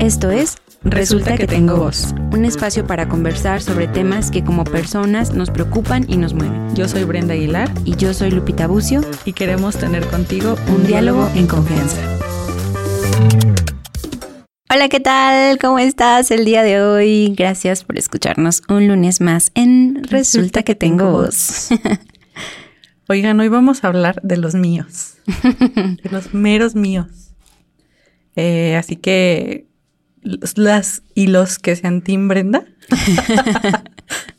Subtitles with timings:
[0.00, 5.34] Esto es Resulta, que, tengo voz, un espacio para conversar sobre temas que como personas
[5.34, 6.74] nos preocupan y nos mueven.
[6.74, 11.28] Yo soy Brenda Aguilar Y yo soy Lupita Bucio y queremos tener contigo un diálogo
[11.34, 11.98] en confianza.
[14.72, 15.58] Hola, ¿qué tal?
[15.58, 17.34] ¿Cómo estás el día de hoy?
[17.36, 21.68] Gracias por escucharnos un lunes más en Resulta que tengo voz.
[23.06, 27.34] Oigan, hoy vamos a hablar de los míos, de los meros míos.
[28.34, 29.69] Eh, así que
[30.22, 32.64] las y los que sean Team Brenda.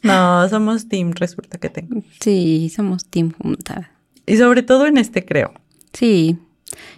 [0.04, 2.04] no, somos Team, resulta que tengo.
[2.20, 3.91] Sí, somos Team junta.
[4.26, 5.54] Y sobre todo en este, creo.
[5.94, 6.38] Sí.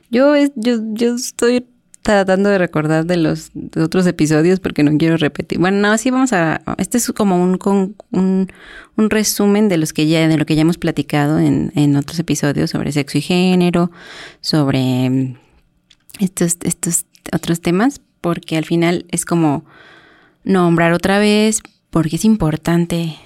[0.09, 1.66] Yo, yo, yo estoy
[2.04, 5.58] tratando de recordar de los otros episodios porque no quiero repetir.
[5.58, 6.62] Bueno, no, sí vamos a.
[6.78, 7.58] Este es como un,
[8.12, 8.52] un,
[8.98, 12.20] un resumen de los que ya, de lo que ya hemos platicado en, en otros
[12.20, 13.90] episodios sobre sexo y género,
[14.42, 15.38] sobre
[16.20, 19.66] estos, estos otros temas, porque al final es como
[20.45, 23.17] nombrar otra vez, porque es importante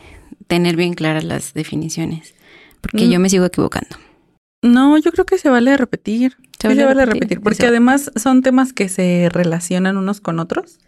[0.47, 2.33] tener bien claras las definiciones,
[2.81, 3.09] porque mm.
[3.11, 3.95] yo me sigo equivocando.
[4.63, 6.37] No, yo creo que se vale repetir.
[6.59, 10.79] Se vale, repetir, porque además son temas que se relacionan unos con otros.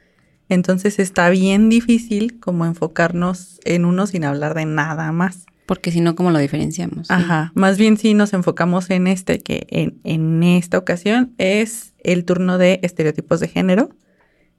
[0.50, 5.46] Entonces está bien difícil como enfocarnos en uno sin hablar de nada más.
[5.70, 7.12] Porque si no, ¿cómo lo diferenciamos?
[7.12, 7.52] Ajá.
[7.54, 12.58] Más bien si nos enfocamos en este, que en, en esta ocasión es el turno
[12.58, 13.92] de estereotipos de género.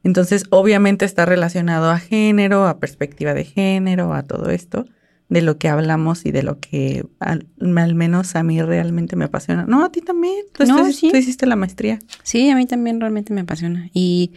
[0.05, 4.87] Entonces, obviamente está relacionado a género, a perspectiva de género, a todo esto,
[5.29, 9.65] de lo que hablamos y de lo que al, menos a mí realmente me apasiona.
[9.67, 10.45] No, a ti también.
[10.53, 11.99] Tú, no, tú hiciste la maestría.
[12.23, 13.91] Sí, a mí también realmente me apasiona.
[13.93, 14.31] Y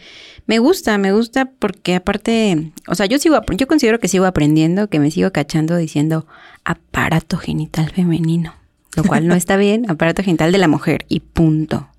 [0.48, 4.88] me gusta, me gusta porque aparte, o sea, yo sigo, yo considero que sigo aprendiendo,
[4.88, 6.26] que me sigo cachando diciendo
[6.66, 8.54] aparato genital femenino,
[8.96, 11.90] lo cual no está bien, aparato genital de la mujer y punto.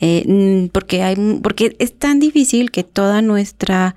[0.00, 3.94] Eh, porque, hay, porque es tan difícil que toda nuestra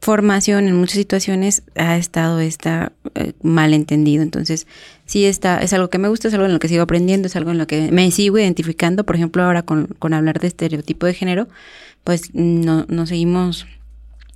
[0.00, 3.32] formación en muchas situaciones ha estado esta eh.
[3.42, 4.66] Entonces,
[5.06, 7.36] sí está, es algo que me gusta, es algo en lo que sigo aprendiendo, es
[7.36, 9.04] algo en lo que me sigo identificando.
[9.04, 11.48] Por ejemplo, ahora con, con hablar de estereotipo de género,
[12.04, 13.66] pues no, nos seguimos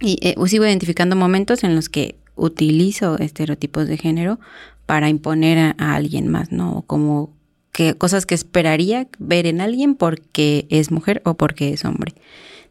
[0.00, 4.40] y eh, sigo identificando momentos en los que utilizo estereotipos de género
[4.86, 6.82] para imponer a, a alguien más, ¿no?
[6.86, 7.34] Como
[7.72, 12.14] que cosas que esperaría ver en alguien porque es mujer o porque es hombre.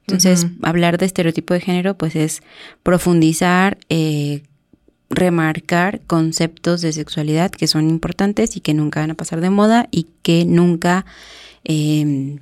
[0.08, 2.42] Entonces, hablar de estereotipo de género, pues es
[2.84, 4.44] profundizar, eh,
[5.10, 9.88] remarcar conceptos de sexualidad que son importantes y que nunca van a pasar de moda
[9.92, 11.06] y que nunca,
[11.64, 12.40] em,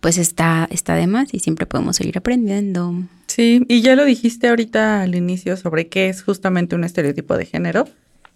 [0.00, 2.94] pues está, está de más y siempre podemos seguir aprendiendo.
[3.26, 7.46] Sí, y ya lo dijiste ahorita al inicio sobre qué es justamente un estereotipo de
[7.46, 7.86] género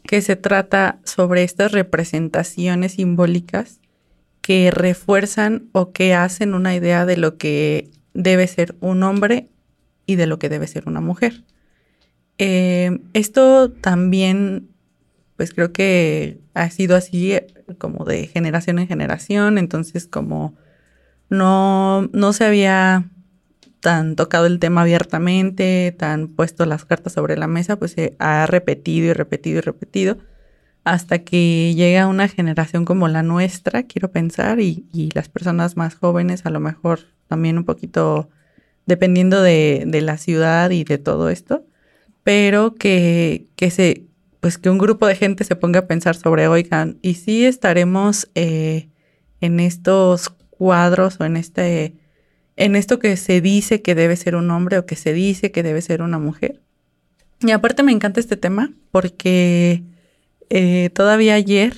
[0.06, 3.80] que se trata sobre estas representaciones simbólicas
[4.40, 9.48] que refuerzan o que hacen una idea de lo que debe ser un hombre
[10.06, 11.42] y de lo que debe ser una mujer.
[12.38, 14.68] Eh, esto también,
[15.36, 17.46] pues creo que ha sido así eh,
[17.78, 20.54] como de generación en generación, entonces como
[21.28, 23.08] no, no se había
[23.80, 28.46] tan tocado el tema abiertamente, tan puesto las cartas sobre la mesa, pues se ha
[28.46, 30.18] repetido y repetido y repetido
[30.86, 36.46] hasta que llega una generación como la nuestra, quiero pensar, y, las personas más jóvenes
[36.46, 38.28] a lo mejor también un poquito
[38.86, 41.64] dependiendo de, la ciudad y de todo esto,
[42.22, 44.04] pero que, que se,
[44.38, 48.30] pues que un grupo de gente se ponga a pensar sobre, oigan, y si estaremos
[48.36, 48.88] eh,
[49.40, 51.94] en estos cuadros o en este
[52.56, 55.62] en esto que se dice que debe ser un hombre o que se dice que
[55.62, 56.62] debe ser una mujer.
[57.40, 59.84] Y aparte me encanta este tema porque
[60.48, 61.74] eh, todavía ayer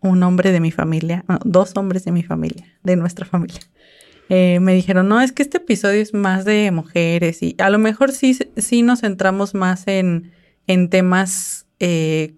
[0.00, 3.60] un hombre de mi familia, dos hombres de mi familia, de nuestra familia,
[4.28, 7.78] eh, me dijeron, no, es que este episodio es más de mujeres y a lo
[7.78, 10.32] mejor sí, sí nos centramos más en,
[10.66, 12.34] en temas eh,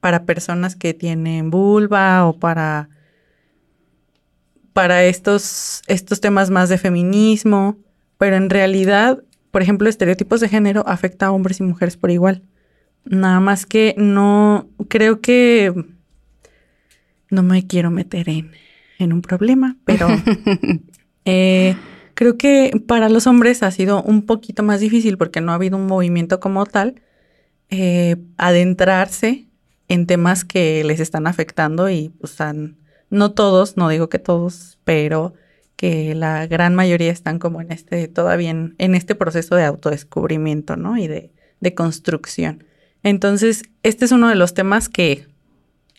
[0.00, 2.88] para personas que tienen vulva o para
[4.78, 7.78] para estos, estos temas más de feminismo,
[8.16, 12.44] pero en realidad, por ejemplo, estereotipos de género afecta a hombres y mujeres por igual.
[13.04, 15.74] Nada más que no, creo que
[17.28, 18.52] no me quiero meter en,
[19.00, 20.06] en un problema, pero
[21.24, 21.74] eh,
[22.14, 25.76] creo que para los hombres ha sido un poquito más difícil porque no ha habido
[25.76, 27.02] un movimiento como tal,
[27.68, 29.48] eh, adentrarse
[29.88, 32.76] en temas que les están afectando y pues han
[33.10, 35.34] no todos, no digo que todos, pero
[35.76, 40.98] que la gran mayoría están como en este, todavía en, este proceso de autodescubrimiento, ¿no?
[40.98, 42.64] Y de, de construcción.
[43.02, 45.26] Entonces, este es uno de los temas que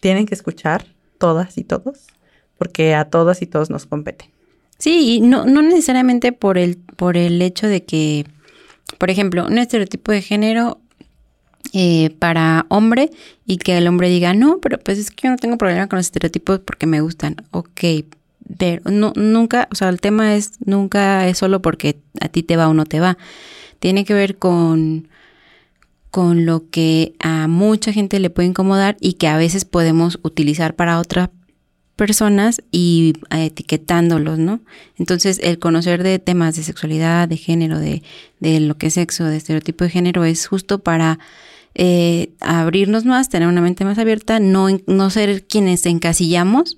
[0.02, 0.86] tienen que escuchar
[1.18, 2.08] todas y todos,
[2.58, 4.30] porque a todas y todos nos compete.
[4.78, 8.26] Sí, y no, no necesariamente por el, por el hecho de que,
[8.98, 10.82] por ejemplo, un estereotipo de género
[11.74, 13.12] eh, para hombre
[13.46, 15.98] y que el hombre diga, no, pero pues es que yo no tengo problema con
[15.98, 17.36] los estereotipos porque me gustan.
[17.52, 17.82] Ok,
[18.58, 22.58] pero no, nunca, o sea, el tema es, nunca es solo porque a ti te
[22.58, 23.18] va o no te va.
[23.80, 25.08] Tiene que ver con,
[26.10, 30.76] con lo que a mucha gente le puede incomodar y que a veces podemos utilizar
[30.76, 31.32] para otra
[32.00, 34.62] personas y etiquetándolos, ¿no?
[34.98, 38.04] Entonces, el conocer de temas de sexualidad, de género, de,
[38.40, 41.20] de lo que es sexo, de estereotipo de género, es justo para
[41.76, 46.78] eh, abrirnos más, tener una mente más abierta, no, no ser quienes encasillamos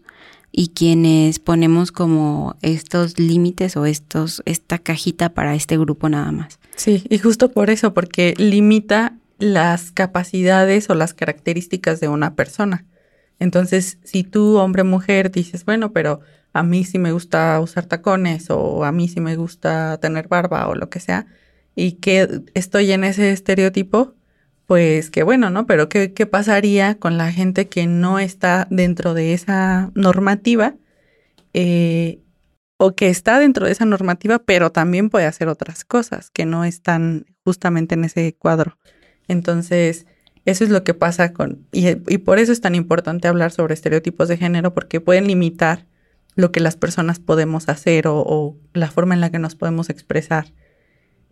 [0.51, 6.57] y quienes ponemos como estos límites o estos, esta cajita para este grupo nada más.
[6.75, 12.85] Sí, y justo por eso, porque limita las capacidades o las características de una persona.
[13.42, 16.20] Entonces, si tú, hombre, mujer, dices, bueno, pero
[16.54, 20.68] a mí sí me gusta usar tacones o a mí sí me gusta tener barba
[20.68, 21.26] o lo que sea,
[21.76, 24.14] y que estoy en ese estereotipo,
[24.68, 25.66] pues qué bueno, ¿no?
[25.66, 30.76] Pero ¿qué, ¿qué, pasaría con la gente que no está dentro de esa normativa
[31.56, 32.20] eh,
[32.78, 36.64] o que está dentro de esa normativa, pero también puede hacer otras cosas que no
[36.64, 38.78] están justamente en ese cuadro?
[39.28, 40.06] Entonces,
[40.46, 44.28] eso es lo que pasa con, y, por eso es tan importante hablar sobre estereotipos
[44.28, 45.86] de género, porque pueden limitar
[46.36, 50.54] lo que las personas podemos hacer o, la forma en la que nos podemos expresar.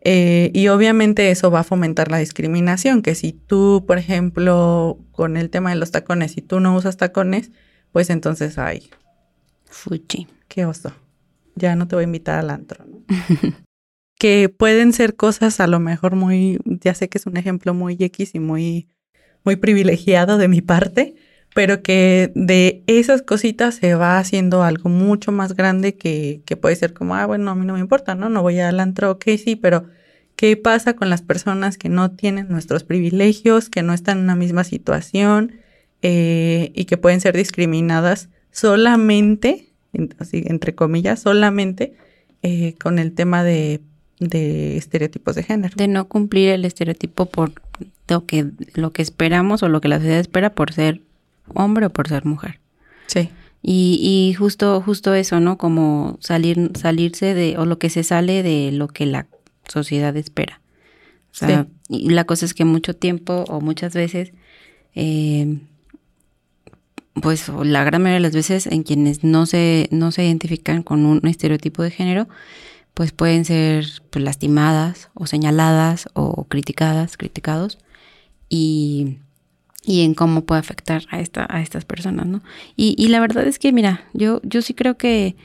[0.01, 5.37] Eh, y obviamente eso va a fomentar la discriminación, que si tú, por ejemplo, con
[5.37, 7.51] el tema de los tacones, si tú no usas tacones,
[7.91, 8.89] pues entonces hay...
[9.65, 10.27] Fuchi.
[10.47, 10.91] Qué oso.
[11.55, 13.03] Ya no te voy a invitar al antro, ¿no?
[14.19, 17.95] que pueden ser cosas a lo mejor muy, ya sé que es un ejemplo muy
[17.99, 18.89] X y muy
[19.43, 21.15] muy privilegiado de mi parte,
[21.53, 26.75] pero que de esas cositas se va haciendo algo mucho más grande que, que puede
[26.75, 28.29] ser como, ah, bueno, a mí no me importa, ¿no?
[28.29, 29.85] No voy al antro, ok, sí, pero
[30.35, 34.35] ¿qué pasa con las personas que no tienen nuestros privilegios, que no están en la
[34.35, 35.53] misma situación
[36.01, 39.69] eh, y que pueden ser discriminadas solamente,
[40.19, 41.93] así, entre comillas, solamente
[42.43, 43.81] eh, con el tema de
[44.19, 45.73] de estereotipos de género.
[45.75, 47.53] De no cumplir el estereotipo por
[48.09, 51.01] lo que, lo que esperamos o lo que la sociedad espera por ser
[51.53, 52.59] hombre o por ser mujer.
[53.07, 53.29] Sí.
[53.61, 55.57] Y, y justo, justo eso, ¿no?
[55.57, 59.27] Como salir, salirse de, o lo que se sale de lo que la
[59.67, 60.61] sociedad espera.
[61.31, 64.33] O sea, y la cosa es que mucho tiempo o muchas veces,
[64.95, 65.59] eh,
[67.21, 71.05] pues la gran mayoría de las veces en quienes no se, no se identifican con
[71.05, 72.27] un estereotipo de género,
[72.93, 77.77] pues pueden ser pues, lastimadas o señaladas o criticadas, criticados
[78.49, 79.17] y,
[79.83, 82.41] y, en cómo puede afectar a, esta, a estas personas, ¿no?
[82.75, 85.35] Y, y, la verdad es que, mira, yo, yo sí creo que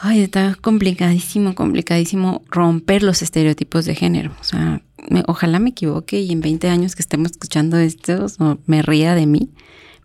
[0.00, 4.32] ay, está complicadísimo, complicadísimo romper los estereotipos de género.
[4.40, 4.82] O sea,
[5.26, 8.26] ojalá me equivoque y en 20 años que estemos escuchando esto
[8.66, 9.50] me ría de mí.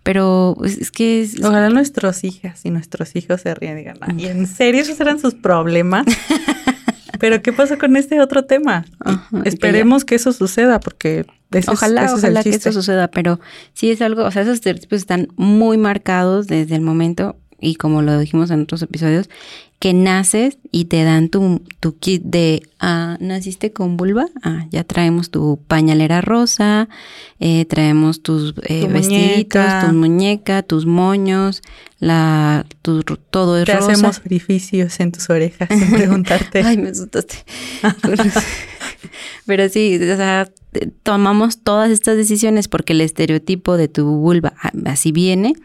[0.03, 1.30] Pero es, que...
[1.44, 5.19] Ojalá nuestros hijas y nuestros hijos se rían y digan, ¿y en serio esos eran
[5.19, 6.06] sus problemas?
[7.19, 8.86] Pero ¿qué pasa con este otro tema?
[9.46, 11.25] Esperemos que, eso suceda porque...
[11.68, 13.40] ojalá, ojalá que eso suceda, pero
[13.74, 18.02] sí es algo, o sea, esos estereotipos están muy marcados desde el momento y como
[18.02, 19.30] lo dijimos en otros episodios,
[19.81, 24.84] que naces y te dan tu, tu kit de, ah, naciste con vulva, ah, ya
[24.84, 26.88] traemos tu pañalera rosa,
[27.39, 31.63] eh, traemos tus eh, vestiditos, tu muñeca, tus moños,
[31.98, 36.62] la, tu, todo es te hacemos orificios en tus orejas sin preguntarte.
[36.62, 37.38] Ay, me asustaste.
[39.48, 40.48] Pero sí, o sea,
[41.01, 45.56] tomamos todas estas decisiones porque el estereotipo de tu vulva ah, así viene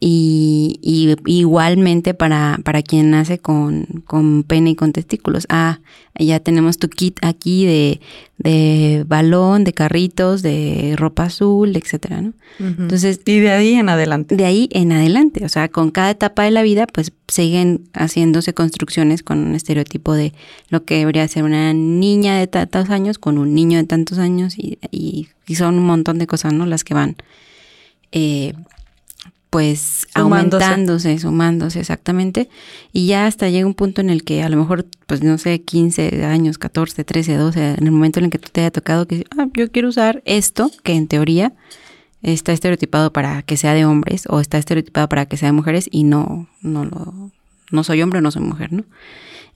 [0.00, 5.46] y, y, igualmente para, para quien nace con, con pene y con testículos.
[5.48, 5.80] Ah,
[6.14, 8.00] ya tenemos tu kit aquí de,
[8.38, 12.32] de balón, de carritos, de ropa azul, etcétera, ¿no?
[12.60, 13.20] Entonces.
[13.24, 14.36] Y de ahí en adelante.
[14.36, 15.44] De ahí en adelante.
[15.44, 20.14] O sea, con cada etapa de la vida, pues siguen haciéndose construcciones con un estereotipo
[20.14, 20.32] de
[20.68, 24.58] lo que debería ser una niña de tantos años con un niño de tantos años
[24.58, 26.66] y, y, y son un montón de cosas, ¿no?
[26.66, 27.16] Las que van
[28.12, 28.54] eh,
[29.50, 32.48] pues aumentándose, sumándose exactamente,
[32.92, 35.62] y ya hasta llega un punto en el que a lo mejor, pues no sé,
[35.62, 39.06] 15 años, 14, 13, 12, en el momento en el que tú te haya tocado
[39.06, 41.54] que ah, yo quiero usar esto, que en teoría
[42.22, 45.88] está estereotipado para que sea de hombres o está estereotipado para que sea de mujeres
[45.90, 47.30] y no, no lo,
[47.70, 48.84] no soy hombre o no soy mujer, ¿no?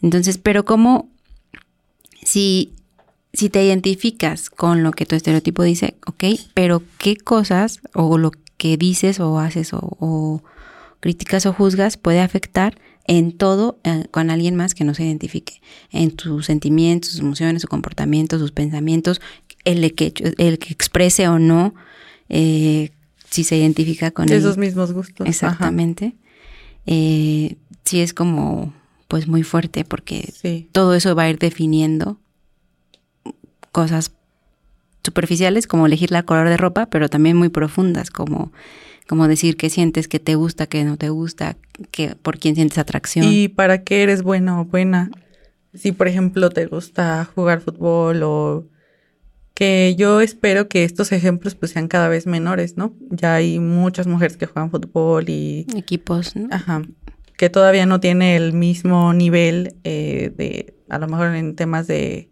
[0.01, 1.09] Entonces, pero como
[2.23, 2.73] si,
[3.33, 8.33] si te identificas con lo que tu estereotipo dice, ok, pero qué cosas o lo
[8.63, 10.41] que dices o haces o,
[11.01, 12.79] criticas o juzgas puede afectar
[13.09, 17.63] en todo eh, con alguien más que no se identifique, en sus sentimientos, sus emociones,
[17.63, 19.21] su comportamiento, sus pensamientos,
[19.65, 21.75] el que, el que exprese o no,
[22.29, 22.93] eh,
[23.29, 25.27] si se identifica con esos mismos gustos.
[25.27, 26.15] Exactamente.
[26.87, 28.73] Eh, sí es como,
[29.09, 30.33] pues muy fuerte porque
[30.71, 32.21] todo eso va a ir definiendo
[33.73, 34.13] cosas
[35.05, 38.53] superficiales como elegir la color de ropa, pero también muy profundas como
[39.09, 41.57] como decir qué sientes, qué te gusta, qué no te gusta,
[41.91, 43.27] que, por quién sientes atracción.
[43.29, 45.11] Y para qué eres bueno o buena.
[45.75, 48.67] Si, por ejemplo, te gusta jugar fútbol o
[49.55, 52.95] que yo espero que estos ejemplos pues sean cada vez menores, ¿no?
[53.11, 55.67] Ya hay muchas mujeres que juegan fútbol y...
[55.77, 56.49] Equipos, ¿no?
[56.51, 56.83] Ajá.
[57.37, 62.31] Que todavía no tiene el mismo nivel eh, de, a lo mejor en temas de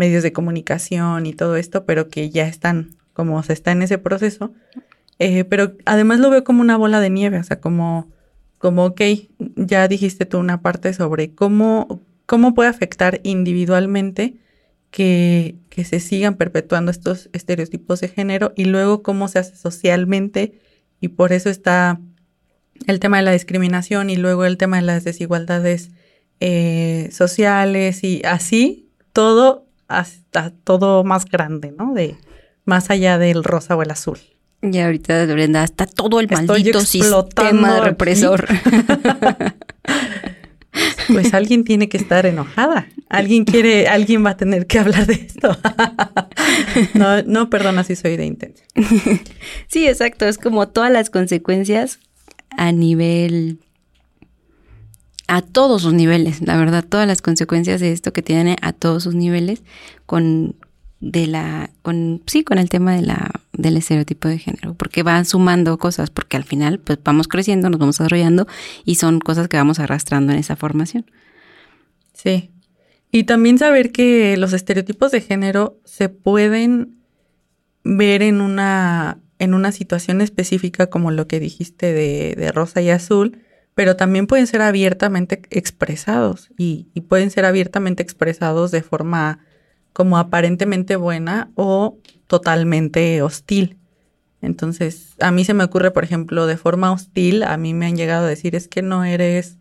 [0.00, 3.98] medios de comunicación y todo esto, pero que ya están, como se está en ese
[3.98, 4.54] proceso,
[5.18, 8.08] eh, pero además lo veo como una bola de nieve, o sea, como,
[8.56, 9.02] como, ok,
[9.56, 14.36] ya dijiste tú una parte sobre cómo, cómo puede afectar individualmente
[14.90, 20.58] que, que se sigan perpetuando estos estereotipos de género y luego cómo se hace socialmente
[20.98, 22.00] y por eso está
[22.86, 25.90] el tema de la discriminación y luego el tema de las desigualdades
[26.40, 31.92] eh, sociales y así todo hasta todo más grande, ¿no?
[31.92, 32.16] De
[32.64, 34.18] más allá del rosa o el azul.
[34.62, 38.46] Y ahorita, Brenda, está todo el maldito sistema represor.
[41.08, 42.86] pues alguien tiene que estar enojada.
[43.08, 45.56] Alguien quiere, alguien va a tener que hablar de esto.
[46.94, 48.62] no, no, perdona si soy de intensa.
[49.66, 50.26] sí, exacto.
[50.26, 51.98] Es como todas las consecuencias
[52.56, 53.58] a nivel
[55.30, 59.04] a todos sus niveles, la verdad, todas las consecuencias de esto que tiene a todos
[59.04, 59.62] sus niveles
[60.04, 60.56] con
[60.98, 65.24] de la, con, sí, con el tema de la, del estereotipo de género, porque van
[65.24, 68.48] sumando cosas, porque al final pues vamos creciendo, nos vamos desarrollando
[68.84, 71.08] y son cosas que vamos arrastrando en esa formación.
[72.12, 72.50] Sí.
[73.12, 76.96] Y también saber que los estereotipos de género se pueden
[77.84, 82.90] ver en una, en una situación específica como lo que dijiste de, de rosa y
[82.90, 83.38] azul,
[83.80, 89.38] pero también pueden ser abiertamente expresados y, pueden ser abiertamente expresados de forma
[89.94, 91.96] como aparentemente buena o
[92.26, 93.78] totalmente hostil.
[94.42, 97.96] Entonces, a mí se me ocurre, por ejemplo, de forma hostil, a mí me han
[97.96, 99.56] llegado a decir, es que no eres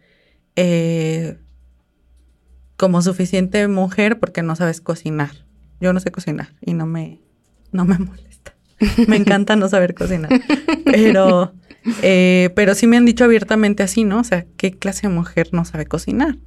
[0.57, 1.37] eh,
[2.75, 5.45] como suficiente mujer porque no sabes cocinar.
[5.79, 7.21] Yo no sé cocinar y no me,
[7.71, 8.53] no me molesta.
[9.07, 10.29] me encanta no saber cocinar.
[10.83, 11.53] Pero,
[12.01, 14.19] eh, pero sí me han dicho abiertamente así, ¿no?
[14.19, 16.37] O sea, ¿qué clase de mujer no sabe cocinar?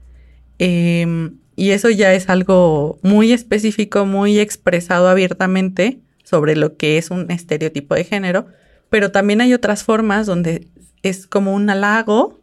[0.59, 7.11] Eh, y eso ya es algo muy específico, muy expresado abiertamente sobre lo que es
[7.11, 8.47] un estereotipo de género,
[8.89, 10.69] pero también hay otras formas donde
[11.03, 12.41] es como un halago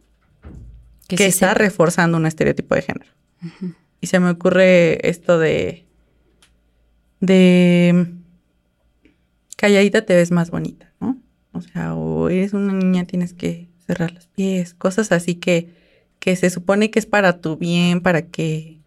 [1.08, 3.10] que, está reforzando un estereotipo de género.
[4.00, 5.86] Y se me ocurre esto de,
[7.20, 8.06] de
[9.56, 11.18] calladita te ves más bonita, ¿no?
[11.52, 15.74] O sea, o eres una niña, tienes que cerrar los pies, cosas así que,
[16.18, 18.80] que se supone que es para tu bien, para que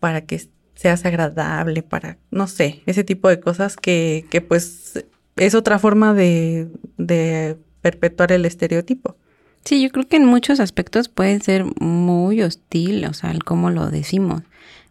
[0.00, 0.40] para que
[0.74, 5.04] seas agradable, para, no sé, ese tipo de cosas que, que pues
[5.36, 9.16] es otra forma de, de perpetuar el estereotipo.
[9.64, 13.70] Sí, yo creo que en muchos aspectos puede ser muy hostil, o sea, el cómo
[13.70, 14.42] lo decimos.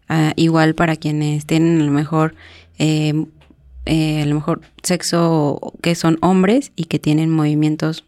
[0.10, 2.36] Ah, igual para quienes tienen a lo mejor,
[2.78, 3.26] eh,
[3.88, 8.04] eh, a lo mejor sexo que son hombres y que tienen movimientos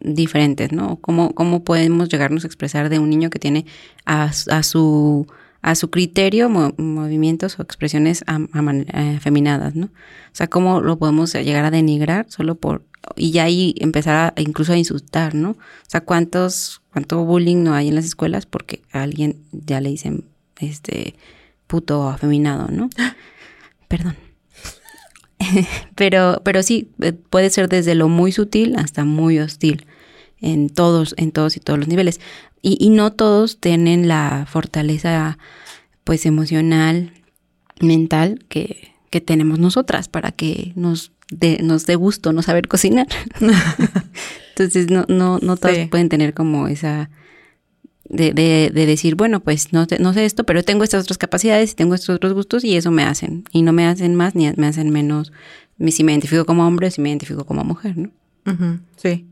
[0.00, 0.96] diferentes, ¿no?
[0.96, 3.66] ¿Cómo, cómo podemos llegarnos a expresar de un niño que tiene
[4.04, 5.26] a, a su
[5.60, 9.86] a su criterio movimientos o expresiones afeminadas, ¿no?
[9.86, 12.84] O sea, cómo lo podemos llegar a denigrar solo por
[13.16, 15.50] y ya ahí empezar a, incluso a insultar, ¿no?
[15.50, 15.56] O
[15.88, 20.24] sea, cuántos cuánto bullying no hay en las escuelas porque a alguien ya le dicen
[20.60, 21.14] este
[21.66, 22.88] puto afeminado, ¿no?
[23.88, 24.27] Perdón.
[25.94, 29.86] pero pero sí eh, puede ser desde lo muy sutil hasta muy hostil
[30.40, 32.20] en todos en todos y todos los niveles.
[32.60, 35.38] Y, no todos tienen la fortaleza
[36.02, 37.12] pues emocional,
[37.80, 43.06] mental que, que tenemos nosotras para que nos dé nos dé gusto no saber cocinar.
[44.50, 47.10] Entonces no, no, no todos pueden tener como esa
[48.08, 51.72] de, de, de, decir, bueno, pues no, no sé esto, pero tengo estas otras capacidades
[51.72, 53.44] y tengo estos otros gustos y eso me hacen.
[53.52, 55.32] Y no me hacen más ni me hacen menos
[55.88, 58.10] si me identifico como hombre si me identifico como mujer, ¿no?
[58.96, 59.26] sí.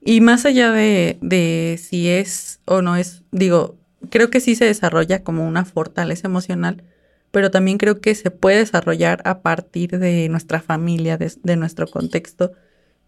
[0.00, 3.76] Y más allá de, de si es o no es, digo,
[4.08, 6.84] creo que sí se desarrolla como una fortaleza emocional,
[7.30, 12.52] pero también creo que se puede desarrollar a partir de nuestra familia, de, nuestro contexto,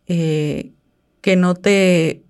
[0.06, 0.72] eh,
[1.22, 2.22] que no te,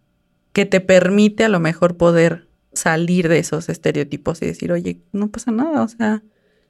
[0.52, 5.30] que te permite a lo mejor poder salir de esos estereotipos y decir, oye, no
[5.30, 6.22] pasa nada, o sea,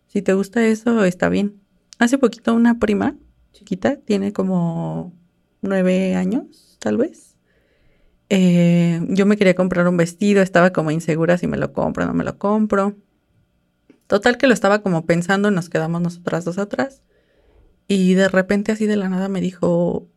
[0.07, 1.61] si te gusta eso, está bien.
[1.99, 3.17] Hace poquito una prima
[3.53, 5.13] chiquita, tiene como
[5.61, 7.37] nueve años, tal vez.
[8.29, 12.07] Eh, yo me quería comprar un vestido, estaba como insegura si me lo compro o
[12.07, 12.97] no me lo compro.
[14.07, 17.03] Total que lo estaba como pensando, nos quedamos nosotras dos atrás.
[17.89, 20.09] Y de repente así de la nada me dijo,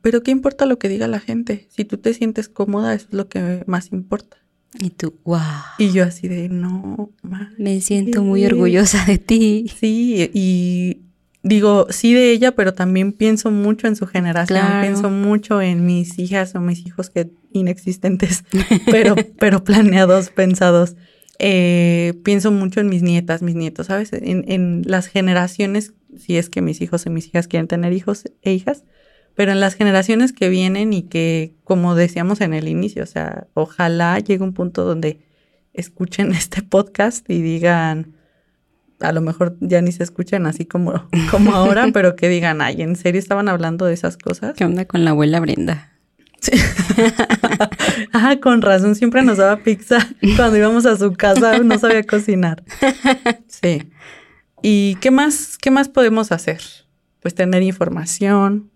[0.00, 1.66] pero ¿qué importa lo que diga la gente?
[1.70, 4.38] Si tú te sientes cómoda, eso es lo que más importa.
[4.78, 5.40] Y tú, wow.
[5.78, 7.10] Y yo así de, no,
[7.58, 9.70] me siento muy orgullosa de ti.
[9.80, 11.02] Sí, y
[11.42, 16.18] digo, sí de ella, pero también pienso mucho en su generación, pienso mucho en mis
[16.18, 18.44] hijas o mis hijos que inexistentes,
[18.90, 20.96] pero, pero planeados, pensados.
[21.38, 24.12] Eh, pienso mucho en mis nietas, mis nietos, ¿sabes?
[24.12, 28.24] En, en las generaciones, si es que mis hijos y mis hijas quieren tener hijos
[28.42, 28.84] e hijas,
[29.36, 33.46] pero en las generaciones que vienen y que, como decíamos en el inicio, o sea,
[33.54, 35.20] ojalá llegue un punto donde
[35.74, 38.16] escuchen este podcast y digan,
[38.98, 42.80] a lo mejor ya ni se escuchan así como, como ahora, pero que digan, ay,
[42.80, 44.54] ¿en serio estaban hablando de esas cosas?
[44.56, 45.92] ¿Qué onda con la abuela Brenda?
[46.40, 46.52] Sí.
[48.12, 49.98] ah, con razón, siempre nos daba pizza
[50.36, 52.62] cuando íbamos a su casa, no sabía cocinar.
[53.48, 53.90] Sí.
[54.62, 56.60] ¿Y qué más, qué más podemos hacer?
[57.20, 58.70] Pues tener información,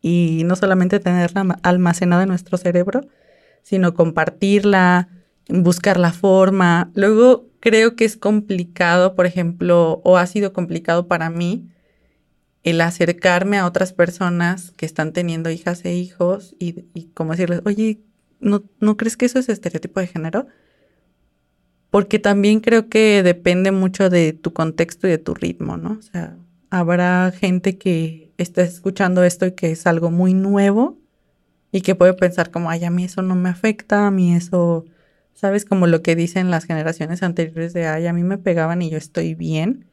[0.00, 3.02] y no solamente tenerla almacenada en nuestro cerebro,
[3.62, 5.08] sino compartirla,
[5.48, 6.90] buscar la forma.
[6.94, 11.68] Luego creo que es complicado, por ejemplo, o ha sido complicado para mí
[12.62, 17.62] el acercarme a otras personas que están teniendo hijas e hijos y, y como decirles,
[17.64, 18.00] oye,
[18.38, 20.46] ¿no, ¿no crees que eso es estereotipo de género?
[21.90, 25.96] Porque también creo que depende mucho de tu contexto y de tu ritmo, ¿no?
[25.98, 26.36] O sea,
[26.70, 30.98] habrá gente que está escuchando esto y que es algo muy nuevo
[31.72, 34.84] y que puede pensar como, ay, a mí eso no me afecta, a mí eso,
[35.34, 35.64] ¿sabes?
[35.64, 38.98] Como lo que dicen las generaciones anteriores de, ay, a mí me pegaban y yo
[38.98, 39.86] estoy bien.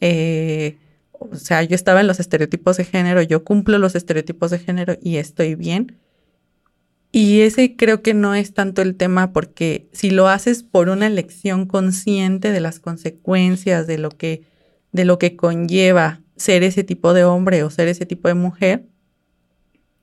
[0.00, 0.78] Eh,
[1.12, 4.96] o sea, yo estaba en los estereotipos de género, yo cumplo los estereotipos de género
[5.00, 5.98] y estoy bien.
[7.12, 11.06] Y ese creo que no es tanto el tema porque si lo haces por una
[11.06, 14.42] elección consciente de las consecuencias, de lo que,
[14.92, 18.84] de lo que conlleva ser ese tipo de hombre o ser ese tipo de mujer,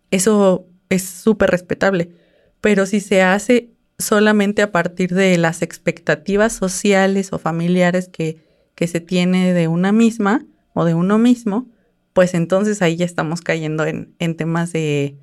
[0.10, 2.10] eso es súper respetable.
[2.62, 8.38] Pero si se hace solamente a partir de las expectativas sociales o familiares que,
[8.76, 11.68] que se tiene de una misma o de uno mismo,
[12.14, 15.16] pues entonces ahí ya estamos cayendo en, en temas de,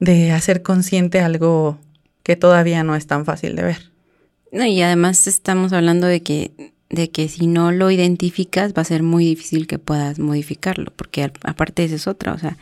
[0.00, 1.78] de hacer consciente algo
[2.22, 3.92] que todavía no es tan fácil de ver.
[4.50, 8.86] No, y además estamos hablando de que de que si no lo identificas va a
[8.86, 12.56] ser muy difícil que puedas modificarlo, porque aparte esa es otra, o sea,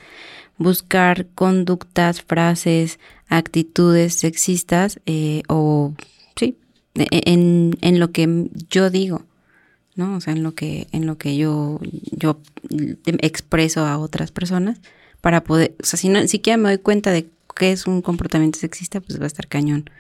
[0.59, 5.95] buscar conductas, frases, actitudes sexistas eh, o,
[6.35, 6.57] sí,
[6.95, 9.23] e, en, en, lo que yo digo,
[9.95, 10.17] ¿no?
[10.17, 12.41] O sea, en lo que, en lo que yo, yo
[13.07, 14.81] expreso a otras personas
[15.21, 18.59] para poder, o sea, si no siquiera me doy cuenta de qué es un comportamiento
[18.59, 19.91] sexista, pues va a estar cañón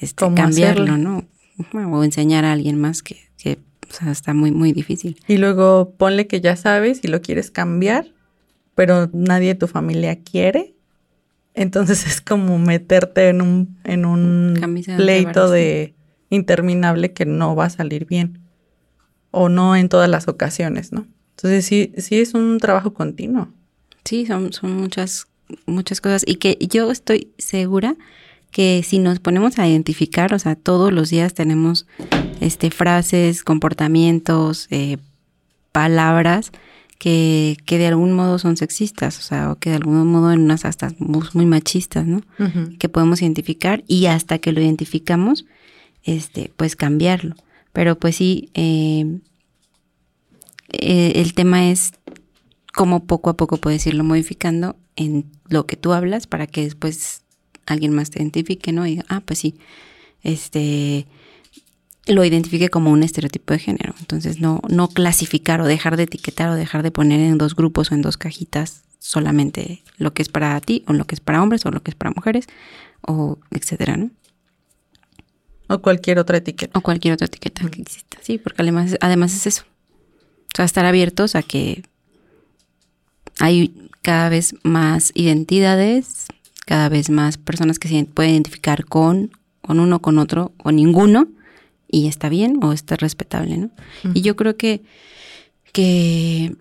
[0.00, 1.24] este, cambiarlo, ¿no?
[1.72, 5.18] O enseñar a alguien más que, que o sea, está muy, muy difícil.
[5.28, 8.06] Y luego ponle que ya sabes y lo quieres cambiar,
[8.74, 10.74] pero nadie de tu familia quiere.
[11.54, 14.58] Entonces es como meterte en un, en un
[14.96, 15.94] pleito de
[16.30, 18.40] interminable que no va a salir bien.
[19.30, 21.06] O no en todas las ocasiones, ¿no?
[21.36, 23.48] Entonces sí, sí es un trabajo continuo.
[24.04, 25.26] Sí, son, son muchas,
[25.66, 26.22] muchas cosas.
[26.26, 27.96] Y que yo estoy segura
[28.52, 31.86] que si nos ponemos a identificar, o sea, todos los días tenemos
[32.40, 34.98] este, frases, comportamientos, eh,
[35.72, 36.52] palabras
[36.98, 40.42] que, que, de algún modo son sexistas, o sea, o que de algún modo en
[40.42, 42.20] unas hasta muy machistas, ¿no?
[42.78, 45.46] Que podemos identificar y hasta que lo identificamos,
[46.04, 47.34] este, pues cambiarlo.
[47.72, 49.18] Pero pues sí, eh,
[50.68, 51.92] eh, el tema es
[52.72, 57.21] cómo poco a poco puedes irlo modificando en lo que tú hablas para que después
[57.66, 58.86] alguien más te identifique, ¿no?
[58.86, 59.54] Y diga, ah, pues sí,
[60.22, 61.06] este,
[62.06, 63.94] lo identifique como un estereotipo de género.
[64.00, 67.90] Entonces, no, no clasificar o dejar de etiquetar o dejar de poner en dos grupos
[67.90, 71.42] o en dos cajitas solamente lo que es para ti o lo que es para
[71.42, 72.46] hombres o lo que es para mujeres
[73.06, 74.10] o etcétera, ¿no?
[75.68, 76.78] O cualquier otra etiqueta.
[76.78, 79.64] O cualquier otra etiqueta que exista, sí, porque además, además es eso.
[80.52, 81.82] O sea, estar abiertos a que
[83.38, 86.26] hay cada vez más identidades,
[86.66, 91.28] cada vez más personas que se pueden identificar con, con uno, con otro, o ninguno,
[91.90, 93.70] y está bien o está respetable, ¿no?
[94.14, 94.82] Y yo creo que,
[95.72, 96.56] que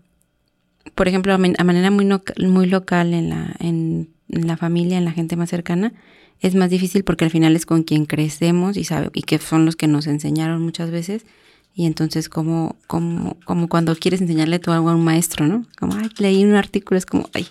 [0.95, 5.35] por ejemplo, a manera muy, muy local en la, en, la familia, en la gente
[5.35, 5.93] más cercana,
[6.41, 9.65] es más difícil porque al final es con quien crecemos y sabe, y que son
[9.65, 11.25] los que nos enseñaron muchas veces.
[11.73, 15.65] Y entonces como, como, como cuando quieres enseñarle tú algo a un maestro, ¿no?
[15.79, 17.47] Como, ay, leí un artículo, es como, ay,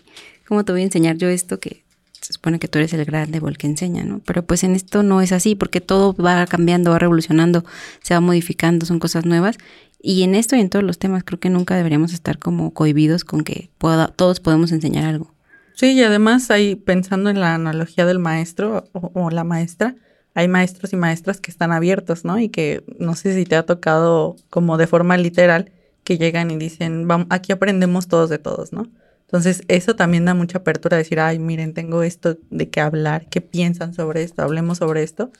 [0.46, 1.84] ¿cómo te voy a enseñar yo esto que
[2.30, 4.20] se supone que tú eres el grande o el que enseña, ¿no?
[4.24, 7.64] Pero pues en esto no es así, porque todo va cambiando, va revolucionando,
[8.02, 9.58] se va modificando, son cosas nuevas.
[10.00, 13.24] Y en esto y en todos los temas creo que nunca deberíamos estar como cohibidos
[13.24, 13.70] con que
[14.14, 15.34] todos podemos enseñar algo.
[15.74, 19.96] Sí, y además ahí pensando en la analogía del maestro o, la maestra,
[20.34, 22.38] hay maestros y maestras que están abiertos, ¿no?
[22.38, 25.72] Y que no sé si te ha tocado como de forma literal
[26.04, 28.86] que llegan y dicen, vamos, aquí aprendemos todos de todos, ¿no?
[29.30, 33.28] Entonces, eso también da mucha apertura a decir, ay, miren, tengo esto de qué hablar,
[33.28, 35.30] qué piensan sobre esto, hablemos sobre esto.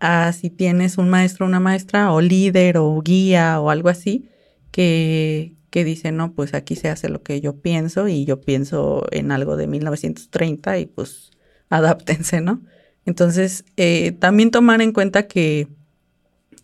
[0.00, 4.28] Ah, si tienes un maestro, una maestra, o líder, o guía, o algo así,
[4.72, 9.06] que, que dice, no, pues aquí se hace lo que yo pienso y yo pienso
[9.12, 11.30] en algo de 1930 y pues
[11.68, 12.62] adáptense, ¿no?
[13.06, 15.68] Entonces, eh, también tomar en cuenta que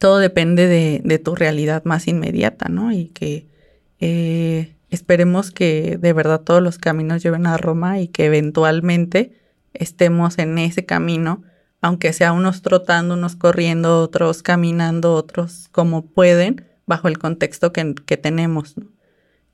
[0.00, 2.90] todo depende de, tu realidad más inmediata, ¿no?
[2.90, 3.46] Y que
[4.00, 9.32] eh, esperemos que de verdad todos los caminos lleven a Roma y que eventualmente
[9.74, 11.42] estemos en ese camino,
[11.80, 17.84] aunque sea unos trotando, unos corriendo, otros caminando, otros como pueden, bajo el contexto que,
[18.16, 18.74] tenemos.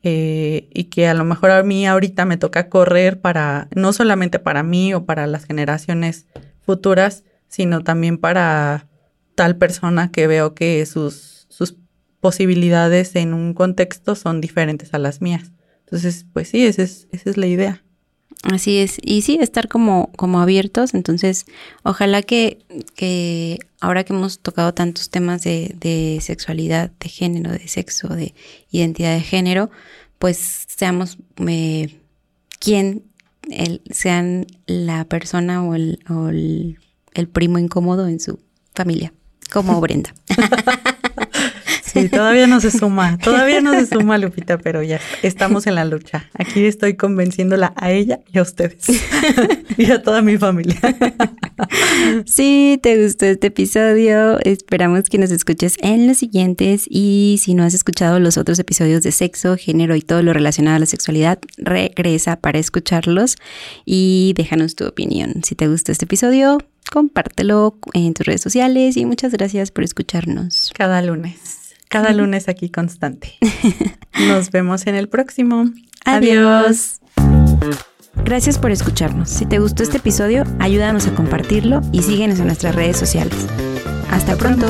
[0.04, 4.38] Eh, y que a lo mejor a mí ahorita me toca correr para, no solamente
[4.38, 6.26] para mí o para las generaciones
[6.60, 8.88] futuras, sino también para
[9.34, 11.31] tal persona que veo que sus
[12.22, 15.50] posibilidades en un contexto son diferentes a las mías.
[15.80, 17.82] Entonces, pues sí, esa es, esa es la idea.
[18.44, 18.98] Así es.
[19.02, 20.94] Y sí, estar como, como abiertos.
[20.94, 21.46] Entonces,
[21.82, 22.60] ojalá que,
[22.94, 28.34] que ahora que hemos tocado tantos temas de, de sexualidad, de género, de sexo, de
[28.70, 29.70] identidad de género,
[30.20, 31.98] pues seamos eh,
[32.60, 33.02] quien
[33.90, 36.78] sean la persona o, el, o el,
[37.14, 38.38] el primo incómodo en su
[38.76, 39.12] familia,
[39.52, 40.14] como Brenda.
[41.92, 45.84] Sí, todavía no se suma, todavía no se suma Lupita, pero ya estamos en la
[45.84, 46.28] lucha.
[46.34, 48.86] Aquí estoy convenciéndola a ella y a ustedes
[49.76, 50.78] y a toda mi familia.
[52.26, 57.62] Si te gustó este episodio, esperamos que nos escuches en los siguientes y si no
[57.62, 61.38] has escuchado los otros episodios de sexo, género y todo lo relacionado a la sexualidad,
[61.58, 63.36] regresa para escucharlos
[63.84, 65.42] y déjanos tu opinión.
[65.44, 66.58] Si te gustó este episodio,
[66.90, 70.72] compártelo en tus redes sociales y muchas gracias por escucharnos.
[70.74, 71.61] Cada lunes.
[71.92, 73.34] Cada lunes aquí constante.
[74.26, 75.66] Nos vemos en el próximo.
[76.06, 77.00] Adiós.
[78.24, 79.28] Gracias por escucharnos.
[79.28, 83.46] Si te gustó este episodio, ayúdanos a compartirlo y síguenos en nuestras redes sociales.
[84.10, 84.66] Hasta pronto.